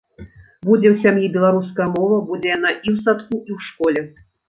Будзе 0.69 0.87
ў 0.91 0.95
сям'і 1.03 1.27
беларуская 1.35 1.87
мова, 1.99 2.17
будзе 2.33 2.47
яна 2.57 2.69
і 2.85 2.93
ў 2.97 3.07
садку, 3.07 3.35
і 3.49 3.61
ў 3.61 3.71
школе. 3.71 4.01